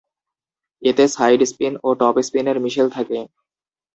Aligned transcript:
এতে 0.81 1.03
side 1.07 1.39
spin 1.51 1.73
ও 1.83 1.89
top 1.99 2.15
স্পিনের 2.27 2.57
মিশেল 2.63 2.87
থাকে। 2.89 3.19